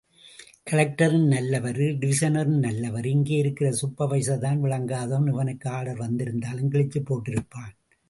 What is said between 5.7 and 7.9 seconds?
Order வந்திருந்தாலும் கிழிச்சுப் போட்டிருப்பான்.